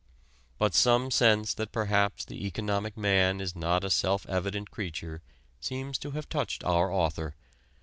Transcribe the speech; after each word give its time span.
But 0.57 0.73
some 0.73 1.11
sense 1.11 1.53
that 1.53 1.71
perhaps 1.71 2.25
the 2.25 2.47
"economic 2.47 2.97
man" 2.97 3.39
is 3.39 3.55
not 3.55 3.83
a 3.83 3.91
self 3.91 4.25
evident 4.27 4.71
creature 4.71 5.21
seems 5.59 5.99
to 5.99 6.09
have 6.09 6.27
touched 6.27 6.63
our 6.63 6.91
author. 6.91 7.35